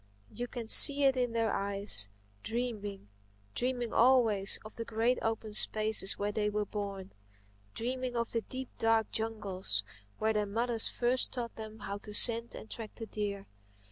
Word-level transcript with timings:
You 0.33 0.47
can 0.47 0.65
see 0.65 1.03
it 1.03 1.15
in 1.15 1.33
their 1.33 1.53
eyes, 1.53 2.09
dreaming—dreaming 2.41 3.93
always 3.93 4.57
of 4.65 4.75
the 4.75 4.83
great 4.83 5.19
open 5.21 5.53
spaces 5.53 6.17
where 6.17 6.31
they 6.31 6.49
were 6.49 6.65
born; 6.65 7.13
dreaming 7.75 8.15
of 8.15 8.31
the 8.31 8.41
deep, 8.41 8.69
dark 8.79 9.11
jungles 9.11 9.83
where 10.17 10.33
their 10.33 10.47
mothers 10.47 10.87
first 10.87 11.31
taught 11.31 11.53
them 11.55 11.81
how 11.81 11.99
to 11.99 12.15
scent 12.15 12.55
and 12.55 12.67
track 12.67 12.95
the 12.95 13.05
deer. 13.05 13.45